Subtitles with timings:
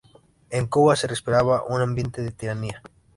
[0.49, 2.81] En Cuba se respiraba un ambiente de tiranía.